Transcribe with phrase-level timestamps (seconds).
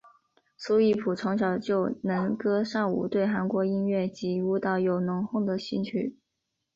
[0.57, 1.55] 苏一晋从小
[2.01, 6.17] 能歌善舞对韩国音乐及舞蹈有浓厚的兴趣。